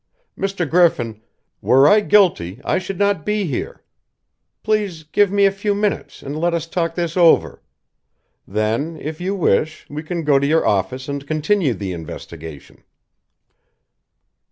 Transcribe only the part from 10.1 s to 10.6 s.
go to